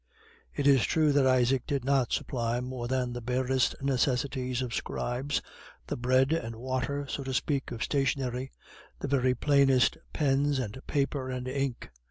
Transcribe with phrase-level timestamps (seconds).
[0.55, 5.43] It is true that Isaac did not supply more than the barest necessaries of scribes,
[5.85, 8.51] the bread and water, so to speak, of stationery,
[8.97, 11.91] the very plainest pens and paper and ink.